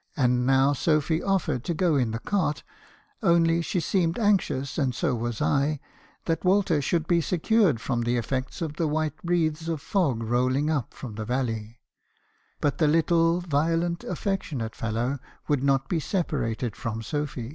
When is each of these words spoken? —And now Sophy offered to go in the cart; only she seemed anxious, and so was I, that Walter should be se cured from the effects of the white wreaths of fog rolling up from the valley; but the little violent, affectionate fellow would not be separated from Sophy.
—And 0.16 0.46
now 0.46 0.72
Sophy 0.72 1.22
offered 1.22 1.62
to 1.64 1.74
go 1.74 1.96
in 1.96 2.12
the 2.12 2.18
cart; 2.18 2.62
only 3.22 3.60
she 3.60 3.78
seemed 3.78 4.18
anxious, 4.18 4.78
and 4.78 4.94
so 4.94 5.14
was 5.14 5.42
I, 5.42 5.80
that 6.24 6.46
Walter 6.46 6.80
should 6.80 7.06
be 7.06 7.20
se 7.20 7.36
cured 7.36 7.78
from 7.78 8.00
the 8.00 8.16
effects 8.16 8.62
of 8.62 8.76
the 8.76 8.88
white 8.88 9.12
wreaths 9.22 9.68
of 9.68 9.82
fog 9.82 10.22
rolling 10.22 10.70
up 10.70 10.94
from 10.94 11.16
the 11.16 11.26
valley; 11.26 11.78
but 12.58 12.78
the 12.78 12.88
little 12.88 13.40
violent, 13.42 14.02
affectionate 14.04 14.74
fellow 14.74 15.18
would 15.46 15.62
not 15.62 15.90
be 15.90 16.00
separated 16.00 16.74
from 16.74 17.02
Sophy. 17.02 17.54